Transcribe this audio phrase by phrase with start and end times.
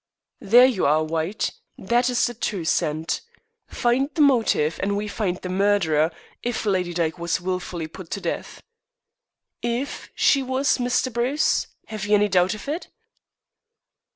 [0.39, 3.21] "There you are, White; that is the true scent.
[3.67, 6.09] Find the motive and we find the murderer,
[6.41, 8.63] if Lady Dyke was wilfully put to death."
[9.61, 11.13] "If she was, Mr.
[11.13, 11.67] Bruce?
[11.85, 12.87] Have you any doubt about it?"